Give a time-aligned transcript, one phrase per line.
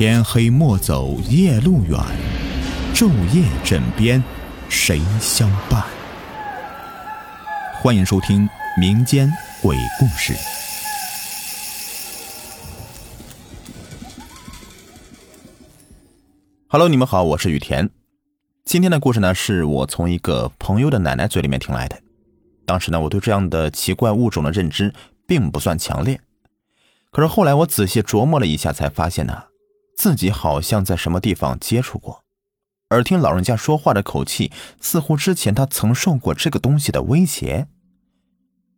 [0.00, 2.00] 天黑莫走夜路远，
[2.94, 4.24] 昼夜枕边
[4.70, 5.84] 谁相伴？
[7.82, 8.48] 欢迎收听
[8.78, 9.30] 民间
[9.60, 10.32] 鬼故事。
[16.68, 17.90] Hello，你们好，我是雨田。
[18.64, 22.00] 今天的故事呢，是我从一个朋友的奶奶嘴里面听来的。
[22.64, 24.94] 当时呢，我对这样的奇怪物种的认知
[25.26, 26.18] 并不算强烈。
[27.10, 29.49] 可是后来我仔细琢磨了一下，才发现呢。
[30.00, 32.24] 自己好像在什么地方接触过，
[32.88, 34.50] 而听老人家说话的口气，
[34.80, 37.68] 似乎之前他曾受过这个东西的威胁。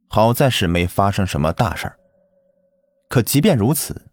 [0.08, 1.96] 好在是没发生什么大事儿，
[3.08, 4.08] 可即便如此，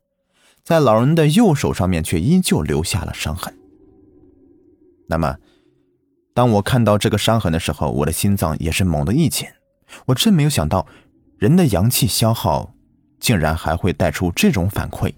[0.63, 3.57] 在老人的右手上面却依旧留下了伤痕。
[5.07, 5.37] 那么，
[6.35, 9.47] 当我看到这个伤痕的时候，我的心脏也是猛地一紧。
[10.05, 10.85] 我真没有想到，
[11.39, 12.75] 人的阳气消耗，
[13.19, 15.11] 竟然还会带出这种反馈。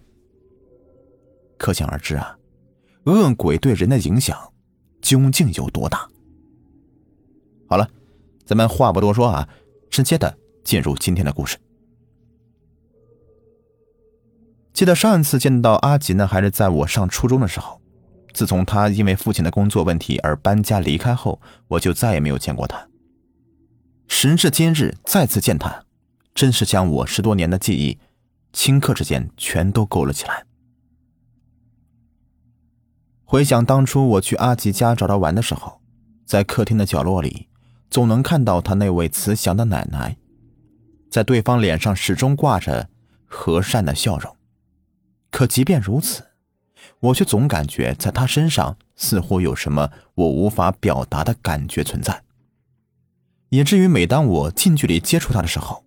[1.62, 2.35] 可想而知啊，
[3.04, 4.51] 恶鬼对人的影响
[4.99, 6.09] 究竟有多大？
[7.70, 7.87] 好了，
[8.43, 9.48] 咱们话不多说啊，
[9.91, 11.59] 直接的进入今天的故事。
[14.73, 17.79] 记得上一次见到阿吉呢，还是在我上初中的时候。
[18.34, 22.87] 自从他因为父亲的工作问题而搬家离开后，我就再也没有见过他。
[24.07, 25.85] 时至今日，再次见他，
[26.34, 27.99] 真是将我十多年的记忆，
[28.51, 30.43] 顷刻之间全都勾了起来。
[33.32, 35.79] 回想当初我去阿吉家找他玩的时候，
[36.26, 37.48] 在客厅的角落里，
[37.90, 40.18] 总能看到他那位慈祥的奶奶，
[41.10, 42.90] 在对方脸上始终挂着
[43.26, 44.35] 和善的笑容。
[45.29, 46.26] 可即便如此，
[46.99, 52.23] 我却总感觉在他身上似乎有什么我无法表达的感觉存在，
[53.48, 55.85] 以至于每当我近距离接触他的时候，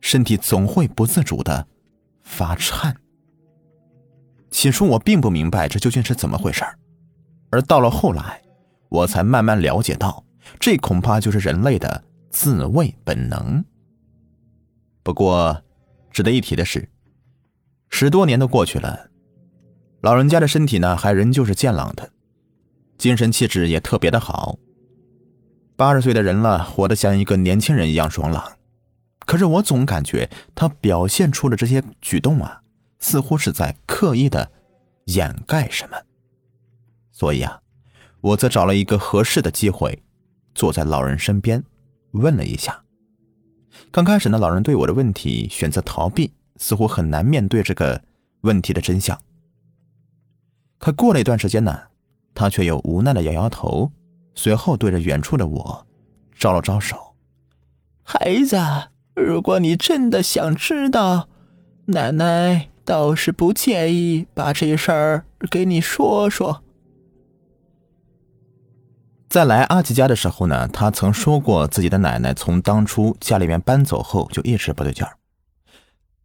[0.00, 1.66] 身体总会不自主的
[2.22, 2.98] 发颤。
[4.56, 6.64] 起初我并不明白这究竟是怎么回事
[7.50, 8.40] 而到了后来，
[8.88, 10.24] 我才慢慢了解到，
[10.58, 13.62] 这恐怕就是人类的自卫本能。
[15.02, 15.62] 不过，
[16.10, 16.88] 值得一提的是，
[17.90, 19.10] 十多年都过去了，
[20.00, 22.08] 老人家的身体呢还仍旧是健朗的，
[22.96, 24.56] 精神气质也特别的好。
[25.76, 28.52] 八十岁的人了，活得像一个年轻人一样爽朗。
[29.26, 32.62] 可是我总感觉他表现出的这些举动啊。
[32.98, 34.50] 似乎是在刻意的
[35.06, 35.96] 掩盖什么，
[37.12, 37.60] 所以啊，
[38.20, 40.02] 我则找了一个合适的机会，
[40.54, 41.62] 坐在老人身边，
[42.12, 42.82] 问了一下。
[43.90, 48.02] 刚开始呢，老人对我的问题选择逃避，似乎很难面对这个
[48.40, 49.20] 问题的真相。
[50.78, 51.82] 可过了一段时间呢，
[52.34, 53.92] 他却又无奈的摇摇头，
[54.34, 55.86] 随后对着远处的我
[56.34, 57.14] 招了招手
[58.02, 58.56] ：“孩子，
[59.14, 61.28] 如果你真的想知道，
[61.86, 66.62] 奶奶。”倒是不介意把这事儿给你说说。
[69.28, 75.18] 在来阿吉家的时候呢，他曾说过自己的奶奶从当初家里面搬走后就一直不对劲儿，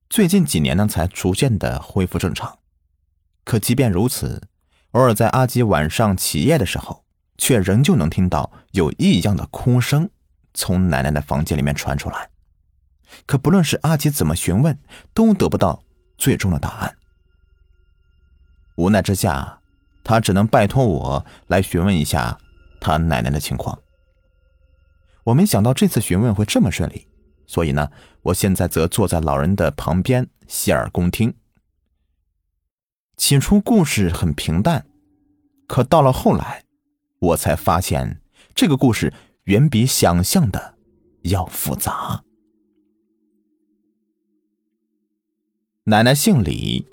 [0.08, 2.60] 最近几年呢才逐渐的恢复正常。
[3.44, 4.44] 可即便如此，
[4.92, 7.04] 偶尔在阿吉晚上起夜的时候，
[7.40, 10.08] 却仍旧能听到有异样的哭声
[10.54, 12.30] 从奶奶的房间里面传出来。
[13.26, 14.78] 可不论是阿吉怎么询问，
[15.16, 15.84] 都得不到。
[16.22, 16.96] 最终的答案。
[18.76, 19.60] 无奈之下，
[20.04, 22.38] 他只能拜托我来询问一下
[22.80, 23.80] 他奶奶的情况。
[25.24, 27.08] 我没想到这次询问会这么顺利，
[27.48, 27.90] 所以呢，
[28.22, 31.34] 我现在则坐在老人的旁边，洗耳恭听。
[33.18, 34.86] 起初故事很平淡，
[35.68, 36.64] 可到了后来，
[37.18, 38.22] 我才发现
[38.54, 39.12] 这个故事
[39.46, 40.76] 远比想象的
[41.24, 42.24] 要复杂。
[45.86, 46.86] 奶奶姓李，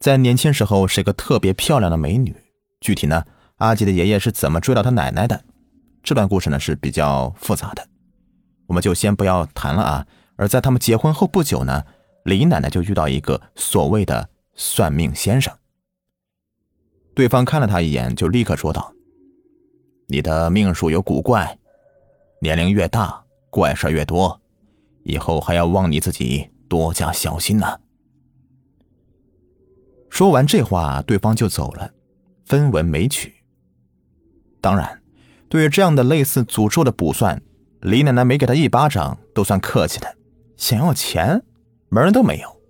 [0.00, 2.36] 在年轻时候是个特别漂亮的美女。
[2.80, 3.24] 具体呢，
[3.56, 5.42] 阿吉的爷爷是怎么追到他奶奶的？
[6.04, 7.88] 这段故事呢是比较复杂的，
[8.68, 10.06] 我们就先不要谈了啊。
[10.36, 11.84] 而在他们结婚后不久呢，
[12.26, 15.52] 李奶奶就遇到一个所谓的算命先生。
[17.16, 18.94] 对方看了他一眼，就立刻说道
[20.06, 21.58] ：“你的命数有古怪，
[22.40, 24.40] 年龄越大，怪事越多，
[25.02, 27.80] 以后还要望你自己多加小心呐。”
[30.10, 31.92] 说完这话，对方就走了，
[32.44, 33.34] 分文没取。
[34.60, 35.02] 当然，
[35.48, 37.40] 对于这样的类似诅咒的卜算，
[37.82, 40.16] 李奶奶没给他一巴掌都算客气的。
[40.56, 41.44] 想要钱，
[41.88, 42.60] 门都没有。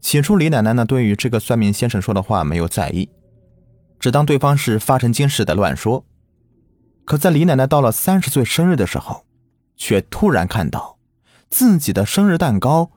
[0.00, 3.08] 起初，李奶奶呢对于这个算命先生说的话没有在意，
[4.00, 6.04] 只当对方是发神经似的乱说。
[7.04, 9.24] 可在李奶奶到了三十岁生日的时候，
[9.76, 10.98] 却突然看到
[11.48, 12.90] 自己的生日蛋糕。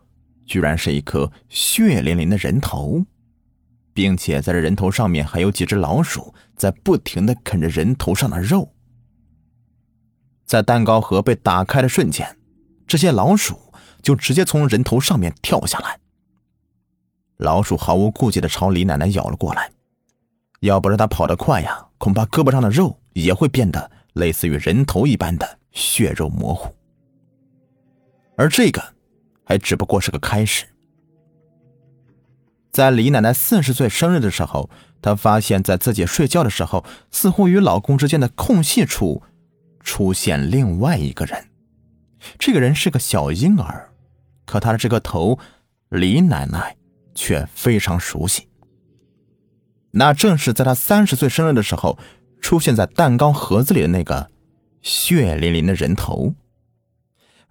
[0.47, 3.05] 居然是一颗血淋淋的人头，
[3.93, 8.73] 并且在这人头上面还有几只老鼠在不停的啃着人头上的肉。
[10.45, 12.37] 在蛋糕盒被打开的瞬间，
[12.87, 13.59] 这些老鼠
[14.01, 15.99] 就直接从人头上面跳下来。
[17.35, 19.69] 老鼠毫无顾忌的朝李奶奶咬了过来，
[20.61, 26.73] 要不是他跑得快呀，恐怕胳膊上的肉也会变得类似于人头一般的血肉模糊。
[28.37, 28.81] 而这个，
[29.47, 30.65] 还只不过是个开始。
[32.69, 34.69] 在李奶奶四十岁生日的时候，
[35.01, 39.23] 她发现，在自己睡觉的时候，似乎与老公之间的空隙处。
[39.81, 41.47] 出现另外一个人，
[42.37, 43.89] 这个人是个小婴儿，
[44.45, 45.39] 可他的这个头，
[45.87, 46.75] 李奶奶
[47.15, 48.49] 却非常熟悉。
[49.91, 51.97] 那正是在他三十岁生日的时候，
[52.41, 54.29] 出现在蛋糕盒子里的那个
[54.81, 56.35] 血淋淋的人头。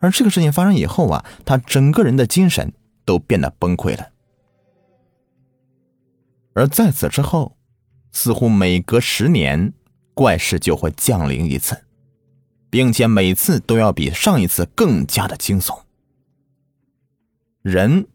[0.07, 2.73] 而这个事情发生以后啊，他整个人的精神
[3.05, 4.11] 都变得崩溃了。
[6.55, 7.57] 而在此之后，
[8.13, 9.73] 似乎每隔十年，
[10.15, 11.83] 怪事就会降临一次。
[12.69, 15.81] 并且每次都要比上一次更加的惊悚。
[17.63, 18.07] 人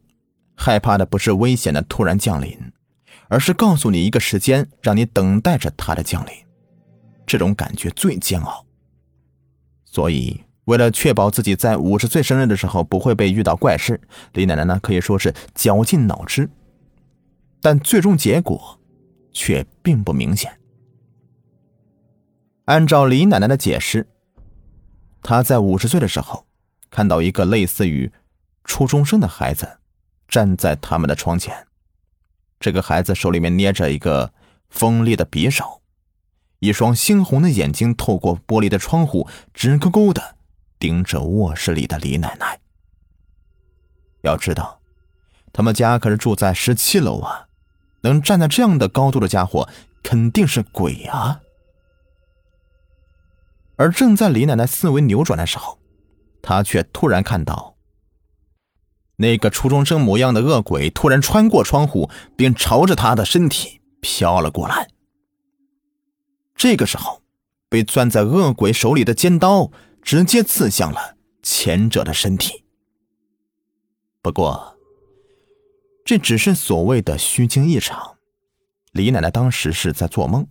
[0.56, 2.72] 害怕的不是危险的突然降临，
[3.28, 6.34] 而是告诉你一个时间，让你等待着它的降临。
[7.26, 8.64] 这种感觉最煎熬。
[9.86, 10.40] 所以，
[10.71, 14.00] 为了确保自己在五十岁生日的时候不会被遇到怪事，
[14.31, 16.50] 李奶奶呢可以说是绞尽脑汁，
[17.59, 18.79] 但最终结果
[19.33, 20.57] 却并不明显。
[22.65, 24.07] 按照李奶奶的解释。
[25.21, 26.45] 她在五十岁的时候，
[26.89, 28.09] 看到一个类似于
[28.63, 29.79] 初中生的孩子
[30.29, 31.68] 站在他们的窗前。
[32.62, 34.31] 这个孩子手里面捏着一个
[34.69, 35.81] 锋利的匕首，
[36.59, 40.38] 一双猩红的眼睛透过玻璃的窗户直勾勾的
[40.81, 42.60] 盯着卧室里的李奶奶。
[44.24, 44.81] 要知道，
[45.54, 47.48] 他们家可是住在十七楼啊，
[48.01, 49.69] 能站在这样的高度的家伙
[50.01, 51.42] 肯定是鬼啊！
[53.75, 55.80] 而正在李奶奶思维扭转的时候，
[56.42, 57.75] 她却突然看到
[59.18, 64.88] 那个初中生模样的恶鬼突然穿过窗户，并朝着她的身体飘了过来。
[66.56, 67.22] 这个时候，
[67.69, 72.63] 被攥在恶鬼手里的尖刀直接刺向了前者的身体。
[74.21, 74.77] 不过，
[76.06, 78.18] 这只是所谓的虚惊一场。
[78.92, 80.45] 李奶奶当时是在做梦，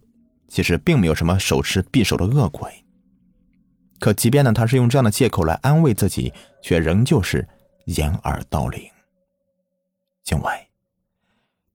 [0.48, 2.84] 其实并没有什么手持匕首的恶鬼。
[3.98, 6.32] 可即便呢，他是用这样的借口来安慰自己，
[6.62, 7.46] 却仍旧是
[7.84, 8.80] 掩耳盗铃。
[10.32, 10.68] 因为，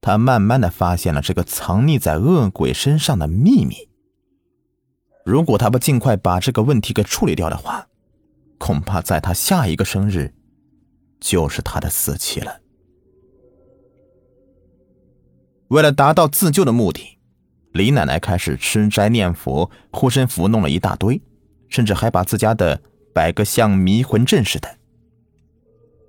[0.01, 3.89] 他慢慢的发现了这个藏匿在恶鬼身上的秘密。
[5.25, 7.88] 如果他不尽快把这个问题给处理掉的话，
[8.60, 10.33] 恐怕在他下一个生日，
[11.19, 12.62] 就是他的死期了。
[15.69, 17.18] 为了达到自救的目的，
[17.74, 21.22] 李奶奶开始吃斋念佛、护身符，弄了一大堆。
[21.68, 22.80] 甚至还把自家的
[23.12, 24.78] 摆个像迷魂阵似的。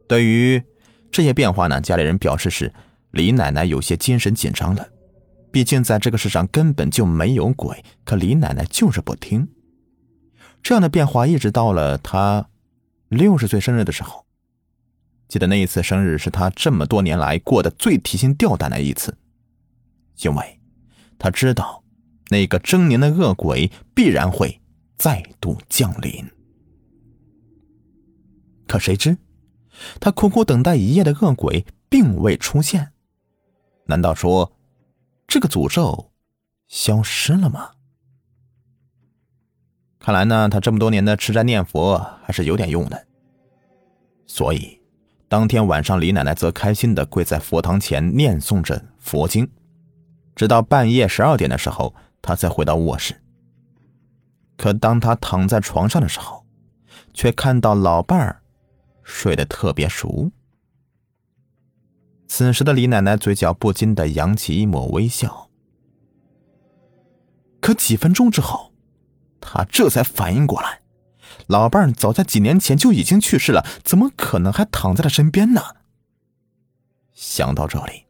[0.06, 0.62] 对于
[1.10, 2.72] 这些变化呢，家里人表示是
[3.12, 4.86] 李奶奶有些精神紧张了。
[5.56, 9.48] 毕竟在这个世上根本就没有鬼，可李奶奶就是不听。
[10.62, 12.50] 这样的变化一直到了她
[13.08, 14.26] 六十岁生日的时候。
[15.28, 19.16] 记得那一次生日是她这么多年来过得最提心吊胆的一次，
[20.18, 20.60] 因为
[21.16, 21.82] 她知道
[22.28, 24.60] 那个狰狞的恶鬼必然会。
[24.98, 26.26] 再度降临，
[28.68, 29.16] 可谁知，
[30.00, 32.92] 他苦苦等待一夜的恶鬼并未出现。
[33.86, 34.52] 难道说，
[35.26, 36.12] 这个诅咒
[36.68, 37.72] 消失了吗？
[39.98, 43.06] 看来呢，他这么多年的吃斋念佛还是有点用的。
[44.26, 44.80] 所以，
[45.28, 49.50] 当天晚上，李奶奶则开心的跪在佛堂前念诵着佛经，
[50.34, 53.20] 直到半夜十二点的时候，她才回到卧室。
[54.56, 56.46] 可当他躺在床上的时候，
[57.12, 58.42] 却看到老伴儿
[59.02, 60.30] 睡得特别熟。
[62.28, 65.48] 此时的李奶奶嘴角不禁的扬起一抹微笑。
[67.60, 68.72] 可几分钟之后，
[69.40, 70.82] 她这才反应过来，
[71.46, 75.62] 老伴早在几年前就已经去世了，怎么可能还躺在他身边呢？
[77.12, 78.06] 想到这里，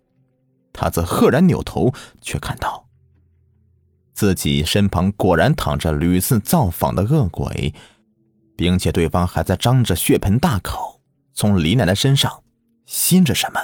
[0.73, 2.87] 她则赫然扭头，却看到。
[4.13, 7.75] 自己身旁果然躺着屡次造访的恶鬼，
[8.57, 11.03] 并且对方还在张着血盆大口
[11.35, 12.43] 从李奶奶身上
[12.87, 13.61] 吸着什么。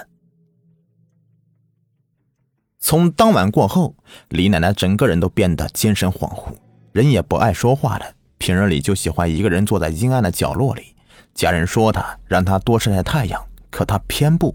[2.93, 3.97] 从当晚过后，
[4.29, 6.53] 李奶奶整个人都变得精神恍惚，
[6.93, 8.05] 人也不爱说话了。
[8.37, 10.95] 平日里就喜欢一个人坐在阴暗的角落里。
[11.33, 14.55] 家人说她让她多晒晒太阳，可她偏不。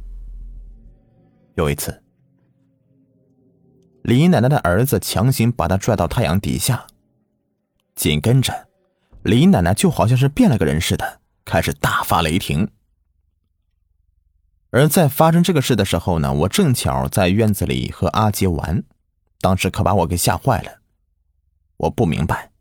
[1.55, 1.99] 有一次。
[4.03, 6.85] 李奶奶的儿子强行把她拽到太阳底下。
[7.95, 8.53] 紧跟着，
[9.23, 12.69] 李奶奶就好像是变了个人似的，开始大发雷霆。
[14.69, 18.83] 而在发生这个事的时候呢，我正巧在院子里和阿杰玩，
[19.39, 20.79] 当时可把我给吓坏了。
[21.77, 22.51] 我不明白，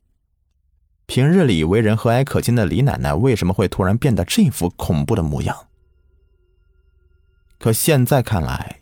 [1.07, 5.67] 平日里为人和蔼可亲的李奶奶为什么会突然变得这副恐怖的模样。
[7.59, 8.81] 可现在看来，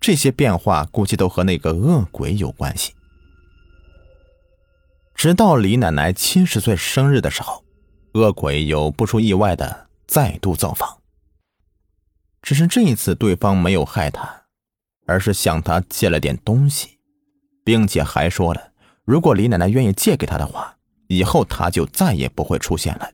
[0.00, 2.92] 这些变化估计都和那个恶鬼有关系。
[5.14, 7.64] 直到李奶奶七十岁生日的时候，
[8.12, 10.98] 恶鬼又不出意外的再度造访。
[12.46, 14.44] 只是这一次，对方没有害他，
[15.04, 17.00] 而是向他借了点东西，
[17.64, 18.72] 并且还说了。
[19.04, 23.10] 如果李奶奶愿意借给他的话，以后他就再也不会出现了。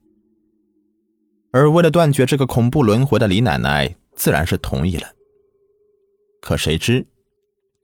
[1.50, 5.08] 而为了断绝这个恐怖轮回的李奶奶自然是同意了。
[6.42, 7.06] 可谁知，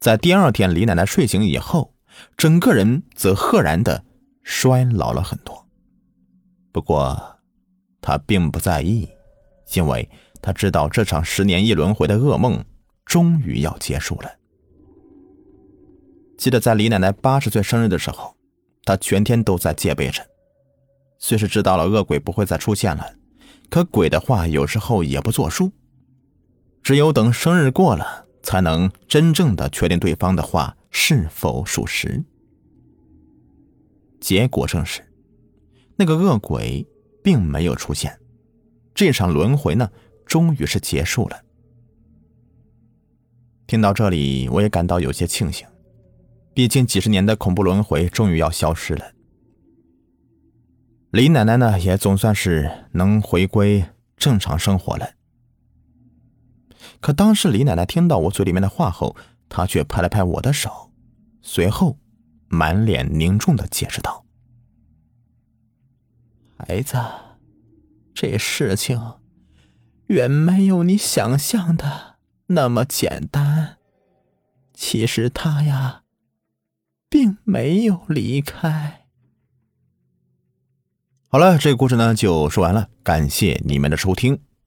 [0.00, 1.94] 在第二天李奶奶睡醒以后，
[2.36, 4.04] 整个人则赫然的
[4.42, 5.66] 衰老了很多。
[6.72, 7.38] 不过，
[8.02, 9.08] 她并不在意，
[9.72, 10.06] 因为
[10.40, 12.64] 他知道这场十年一轮回的噩梦
[13.04, 14.30] 终于要结束了。
[16.36, 18.36] 记得在李奶奶八十岁生日的时候，
[18.84, 20.24] 他全天都在戒备着。
[21.18, 23.14] 虽是知道了恶鬼不会再出现了，
[23.68, 25.72] 可鬼的话有时候也不作数。
[26.82, 32.22] 只有等生日过了，才能真正的确定对方的话是否属实。
[34.20, 35.00] 结果正是，
[35.96, 36.86] 那个恶鬼
[37.22, 38.18] 并没有出现，
[38.94, 39.90] 这场轮回呢，
[40.28, 41.42] 终于是结束了。
[43.66, 45.66] 听到这里，我也感到有些庆幸。
[46.54, 49.12] 毕竟几十年的恐怖轮回终于要消失了，
[51.10, 53.84] 李奶奶呢也总算是能回归
[54.16, 55.10] 正常生活了。
[57.00, 59.14] 可当时李奶奶听到我嘴里面的话后，
[59.48, 60.90] 她却拍了拍我的手，
[61.40, 61.96] 随后
[62.48, 64.26] 满脸凝重的解释道
[66.58, 66.98] ：“孩子，
[68.12, 69.00] 这事情
[70.08, 72.16] 远没有你想象的
[72.48, 73.78] 那么简单。
[74.74, 76.02] 其实他呀。”
[77.10, 79.06] 并没有离开。
[81.28, 84.40] 好了，这个故事呢就说完了，感谢你们的收听。